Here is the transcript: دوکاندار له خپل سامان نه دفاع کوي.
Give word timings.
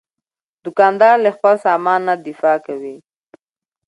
دوکاندار 0.63 1.15
له 1.25 1.29
خپل 1.35 1.55
سامان 1.65 1.99
نه 2.09 2.15
دفاع 2.27 2.57
کوي. 2.65 2.95